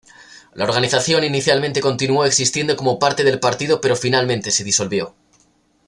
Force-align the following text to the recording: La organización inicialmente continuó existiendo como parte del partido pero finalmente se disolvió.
La 0.55 0.63
organización 0.63 1.23
inicialmente 1.25 1.79
continuó 1.79 2.25
existiendo 2.25 2.75
como 2.75 2.97
parte 2.97 3.23
del 3.23 3.39
partido 3.39 3.79
pero 3.79 3.95
finalmente 3.95 4.49
se 4.49 4.63
disolvió. 4.63 5.13